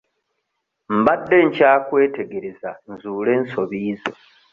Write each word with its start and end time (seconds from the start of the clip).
Mbadde 0.97 1.37
nkyakwetegereza 1.47 2.69
nzuule 2.91 3.31
ensobi 3.39 3.79
zo. 4.01 4.11